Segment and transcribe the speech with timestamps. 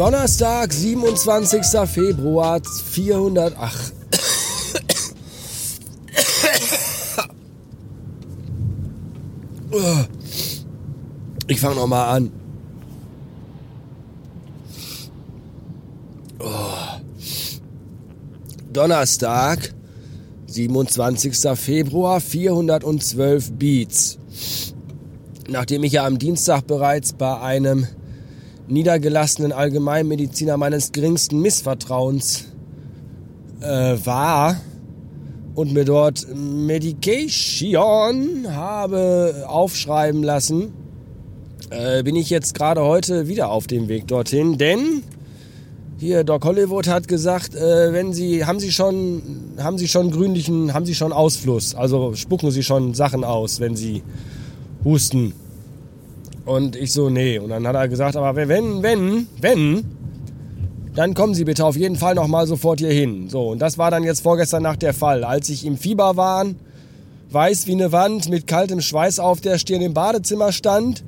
[0.00, 1.62] Donnerstag, 27.
[1.86, 3.54] Februar, 400.
[3.60, 3.92] Ach.
[11.48, 12.32] Ich fange nochmal an.
[18.72, 19.74] Donnerstag,
[20.46, 21.34] 27.
[21.56, 24.18] Februar, 412 Beats.
[25.46, 27.86] Nachdem ich ja am Dienstag bereits bei einem
[28.70, 32.46] niedergelassenen Allgemeinmediziner meines geringsten Missvertrauens
[33.60, 34.56] äh, war
[35.54, 40.72] und mir dort Medication habe aufschreiben lassen,
[41.70, 45.02] äh, bin ich jetzt gerade heute wieder auf dem Weg dorthin, denn
[45.98, 49.22] hier Doc Hollywood hat gesagt, äh, wenn Sie haben Sie schon
[49.58, 53.76] haben Sie schon grünlichen, haben Sie schon Ausfluss, also spucken Sie schon Sachen aus, wenn
[53.76, 54.02] Sie
[54.82, 55.34] husten.
[56.50, 57.38] Und ich so, nee.
[57.38, 59.84] Und dann hat er gesagt, aber wenn, wenn, wenn,
[60.96, 63.28] dann kommen Sie bitte auf jeden Fall nochmal sofort hier hin.
[63.28, 65.22] So, und das war dann jetzt vorgestern Nacht der Fall.
[65.22, 66.44] Als ich im Fieber war,
[67.30, 71.04] weiß wie eine Wand, mit kaltem Schweiß auf der Stirn im Badezimmer stand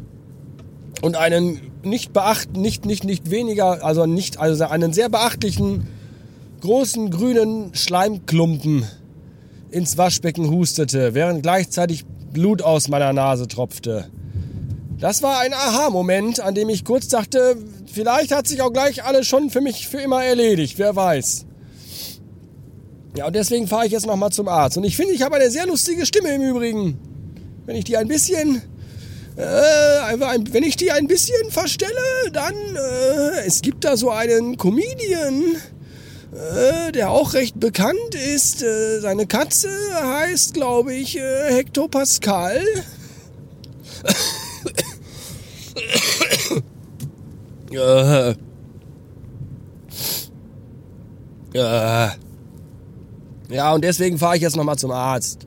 [1.00, 5.88] und einen nicht beachten, nicht, nicht, nicht weniger, also nicht, also einen sehr beachtlichen,
[6.60, 8.84] großen grünen Schleimklumpen
[9.72, 14.06] ins Waschbecken hustete, während gleichzeitig Blut aus meiner Nase tropfte.
[15.02, 17.56] Das war ein Aha-Moment, an dem ich kurz dachte,
[17.92, 21.44] vielleicht hat sich auch gleich alles schon für mich für immer erledigt, wer weiß.
[23.16, 24.76] Ja, und deswegen fahre ich jetzt nochmal zum Arzt.
[24.76, 27.00] Und ich finde, ich habe eine sehr lustige Stimme im Übrigen.
[27.66, 28.62] Wenn ich die ein bisschen,
[29.34, 31.90] äh, wenn ich die ein bisschen verstelle,
[32.32, 35.56] dann, äh, es gibt da so einen Comedian,
[36.32, 38.62] äh, der auch recht bekannt ist.
[38.62, 39.68] Äh, seine Katze
[40.00, 42.62] heißt, glaube ich, äh, Hector Pascal.
[47.72, 48.34] Ja.
[51.54, 52.14] Ja.
[53.50, 55.46] Ja, und deswegen fahre ich jetzt nochmal zum Arzt.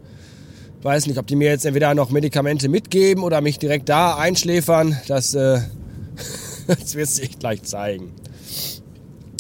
[0.83, 4.99] Weiß nicht, ob die mir jetzt entweder noch Medikamente mitgeben oder mich direkt da einschläfern.
[5.07, 5.59] Das, äh,
[6.67, 8.13] das wird sich gleich zeigen.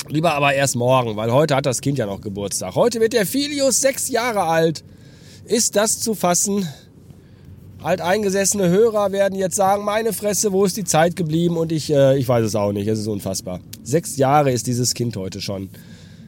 [0.07, 2.75] Lieber aber erst morgen, weil heute hat das Kind ja noch Geburtstag.
[2.75, 4.83] Heute wird der Filius sechs Jahre alt.
[5.45, 6.67] Ist das zu fassen?
[7.85, 11.55] Alteingesessene Hörer werden jetzt sagen, meine Fresse, wo ist die Zeit geblieben?
[11.55, 12.87] Und ich, äh, ich weiß es auch nicht.
[12.87, 13.59] Es ist unfassbar.
[13.83, 15.69] Sechs Jahre ist dieses Kind heute schon.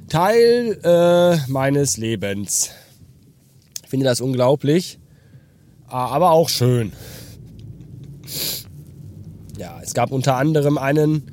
[0.07, 2.69] Teil äh, meines Lebens.
[3.83, 4.99] Ich finde das unglaublich,
[5.87, 6.91] aber auch schön.
[9.57, 11.23] Ja, es gab unter anderem einen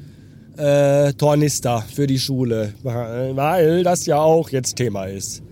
[0.57, 5.43] äh, Tornister für die Schule, weil das ja auch jetzt Thema ist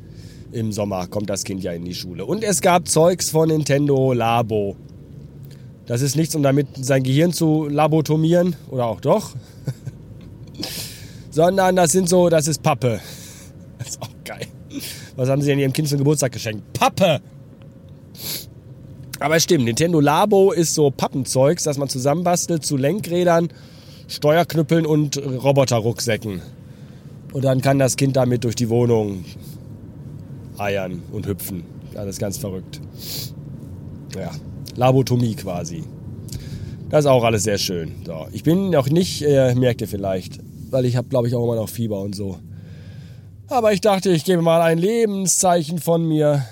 [0.52, 2.24] im Sommer kommt das Kind ja in die Schule.
[2.24, 4.76] Und es gab Zeugs von Nintendo Labo.
[5.86, 9.32] Das ist nichts, um damit sein Gehirn zu labotomieren, oder auch doch.
[11.30, 13.00] Sondern das sind so, das ist Pappe.
[13.78, 14.46] Das ist auch geil.
[15.16, 16.72] Was haben sie denn ihrem Kind zum Geburtstag geschenkt?
[16.72, 17.20] Pappe!
[19.18, 23.48] Aber es stimmt, Nintendo Labo ist so Pappenzeugs, das man zusammenbastelt zu Lenkrädern,
[24.06, 26.42] Steuerknüppeln und Roboterrucksäcken.
[27.32, 29.24] Und dann kann das Kind damit durch die Wohnung
[30.62, 31.64] eiern und hüpfen.
[31.94, 32.80] Alles ganz verrückt.
[34.16, 34.30] Ja,
[34.76, 35.84] Labotomie quasi.
[36.90, 37.92] Das ist auch alles sehr schön.
[38.04, 40.40] So, ich bin noch nicht, äh, merkt ihr vielleicht,
[40.70, 42.38] weil ich habe, glaube ich, auch immer noch Fieber und so.
[43.48, 46.44] Aber ich dachte, ich gebe mal ein Lebenszeichen von mir,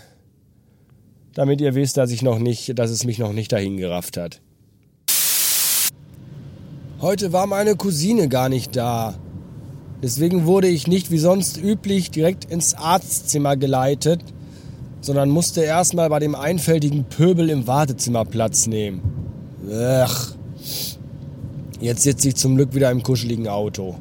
[1.35, 4.41] damit ihr wisst, dass ich noch nicht, dass es mich noch nicht dahin gerafft hat.
[7.01, 9.15] Heute war meine Cousine gar nicht da.
[10.03, 14.21] Deswegen wurde ich nicht wie sonst üblich direkt ins Arztzimmer geleitet,
[15.01, 19.03] sondern musste erstmal bei dem einfältigen Pöbel im Wartezimmer Platz nehmen.
[19.73, 20.35] Ach.
[21.81, 23.97] Jetzt sitze ich zum Glück wieder im kuscheligen Auto.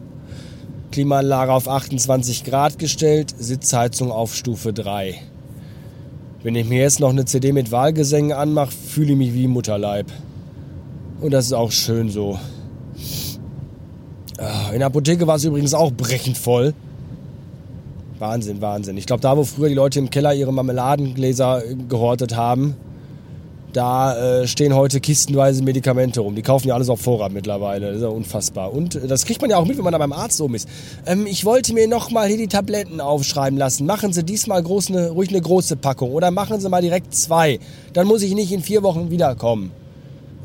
[0.92, 5.16] Klimaanlage auf 28 Grad gestellt, Sitzheizung auf Stufe 3.
[6.42, 10.08] Wenn ich mir jetzt noch eine CD mit Wahlgesängen anmache, fühle ich mich wie Mutterleib.
[11.22, 12.40] Und das ist auch schön so.
[14.40, 16.74] Ah, in der Apotheke war es übrigens auch brechend voll.
[18.20, 18.98] Wahnsinn, Wahnsinn.
[18.98, 22.76] Ich glaube, da, wo früher die Leute im Keller ihre Marmeladengläser gehortet haben,
[23.74, 26.36] da äh, stehen heute kistenweise Medikamente rum.
[26.36, 27.88] Die kaufen ja alles auf Vorrat mittlerweile.
[27.88, 28.74] Das ist ja unfassbar.
[28.74, 30.68] Und äh, das kriegt man ja auch mit, wenn man da beim Arzt oben ist.
[31.06, 33.86] Ähm, ich wollte mir nochmal hier die Tabletten aufschreiben lassen.
[33.86, 36.12] Machen Sie diesmal groß eine, ruhig eine große Packung.
[36.12, 37.60] Oder machen Sie mal direkt zwei.
[37.94, 39.72] Dann muss ich nicht in vier Wochen wiederkommen.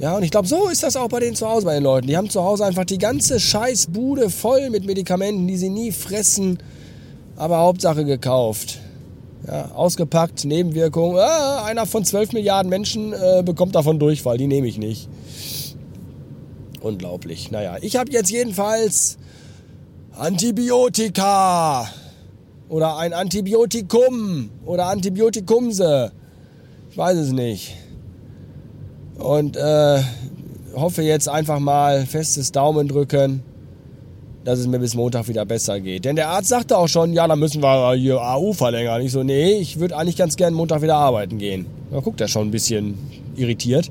[0.01, 2.09] Ja, und ich glaube, so ist das auch bei denen zu Hause, bei den Leuten.
[2.09, 6.59] Die haben zu Hause einfach die ganze Scheißbude voll mit Medikamenten, die sie nie fressen,
[7.37, 8.81] aber Hauptsache gekauft.
[9.47, 11.17] Ja, ausgepackt, Nebenwirkung.
[11.19, 15.09] Ah, einer von 12 Milliarden Menschen äh, bekommt davon Durchfall, die nehme ich nicht.
[16.81, 17.51] Unglaublich.
[17.51, 19.17] Naja, ich habe jetzt jedenfalls
[20.17, 21.89] Antibiotika
[22.69, 26.13] oder ein Antibiotikum oder Antibiotikumse.
[26.91, 27.77] Ich weiß es nicht.
[29.19, 30.01] Und äh,
[30.75, 33.43] hoffe jetzt einfach mal festes Daumen drücken,
[34.45, 36.05] dass es mir bis Montag wieder besser geht.
[36.05, 39.01] Denn der Arzt sagte auch schon, ja, dann müssen wir hier AU verlängern.
[39.01, 41.67] Ich so, nee, ich würde eigentlich ganz gern Montag wieder arbeiten gehen.
[41.91, 42.99] Da guckt er schon ein bisschen
[43.37, 43.91] irritiert.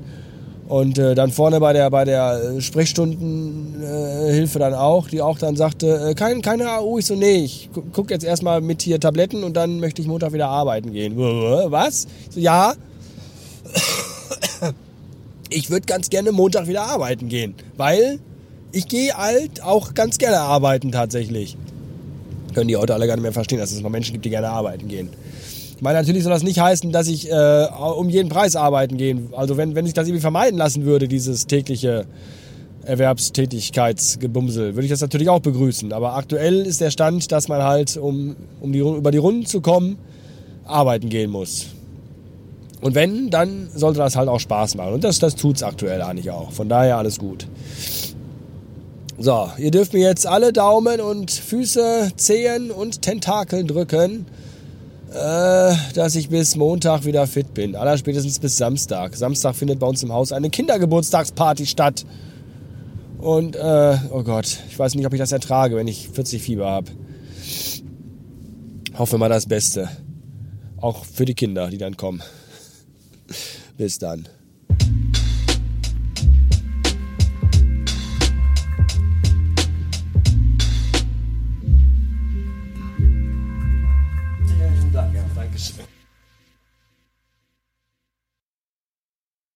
[0.68, 5.38] Und äh, dann vorne bei der, bei der äh, Sprechstundenhilfe äh, dann auch, die auch
[5.38, 6.98] dann sagte, äh, kein, keine AU.
[6.98, 10.32] Ich so, nee, ich guck jetzt erstmal mit hier Tabletten und dann möchte ich Montag
[10.32, 11.18] wieder arbeiten gehen.
[11.18, 12.06] Was?
[12.28, 12.74] Ich so, ja.
[15.50, 18.18] Ich würde ganz gerne Montag wieder arbeiten gehen, weil
[18.72, 21.56] ich gehe halt auch ganz gerne arbeiten tatsächlich.
[22.54, 24.48] Können die heute alle gar nicht mehr verstehen, dass es noch Menschen gibt, die gerne
[24.48, 25.10] arbeiten gehen.
[25.76, 29.28] Ich meine, natürlich soll das nicht heißen, dass ich äh, um jeden Preis arbeiten gehen.
[29.36, 32.06] Also wenn, wenn sich das irgendwie vermeiden lassen würde, dieses tägliche
[32.84, 35.92] Erwerbstätigkeitsgebumsel, würde ich das natürlich auch begrüßen.
[35.92, 39.60] Aber aktuell ist der Stand, dass man halt, um, um die, über die Runden zu
[39.60, 39.98] kommen,
[40.64, 41.66] arbeiten gehen muss.
[42.84, 44.92] Und wenn, dann sollte das halt auch Spaß machen.
[44.92, 46.52] Und das, das tut es aktuell eigentlich auch.
[46.52, 47.48] Von daher alles gut.
[49.16, 54.26] So, ihr dürft mir jetzt alle Daumen und Füße, Zehen und Tentakeln drücken
[55.14, 57.76] äh, dass ich bis Montag wieder fit bin.
[57.76, 59.14] Allerspätestens bis Samstag.
[59.16, 62.04] Samstag findet bei uns im Haus eine Kindergeburtstagsparty statt.
[63.18, 66.68] Und, äh, oh Gott, ich weiß nicht, ob ich das ertrage, wenn ich 40 Fieber
[66.68, 66.90] habe.
[68.98, 69.88] Hoffe mal das Beste.
[70.78, 72.22] Auch für die Kinder, die dann kommen.
[73.76, 74.28] Bis dann.